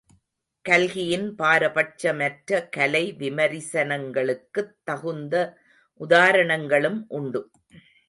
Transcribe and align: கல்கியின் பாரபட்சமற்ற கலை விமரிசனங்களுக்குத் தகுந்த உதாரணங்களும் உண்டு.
கல்கியின் 0.65 1.35
பாரபட்சமற்ற 1.35 2.69
கலை 2.69 3.15
விமரிசனங்களுக்குத் 3.19 4.75
தகுந்த 4.83 5.35
உதாரணங்களும் 6.01 7.05
உண்டு. 7.07 7.51